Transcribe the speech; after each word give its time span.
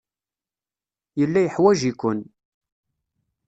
Yella 1.19 1.39
yeḥwaj-iken. 1.41 2.19